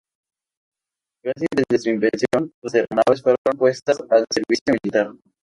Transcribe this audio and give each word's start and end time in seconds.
Casi 1.23 1.45
desde 1.55 1.83
su 1.83 1.89
invención, 1.91 2.51
las 2.63 2.73
aeronaves 2.73 3.21
fueron 3.21 3.37
puestas 3.55 4.01
al 4.09 4.25
servicio 4.33 4.75
militar. 4.83 5.13